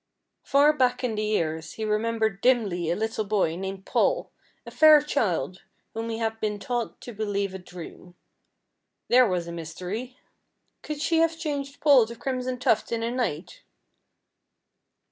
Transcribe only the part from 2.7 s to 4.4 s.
a little boy, named Paul,